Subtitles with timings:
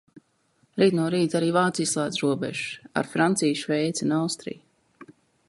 [0.83, 5.13] Rīt no rīta arī Vācija slēdz robežas- ar Franciju, Šveici un Austriju.